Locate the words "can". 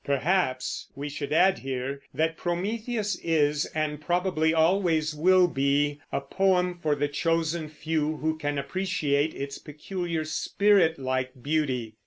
8.35-8.57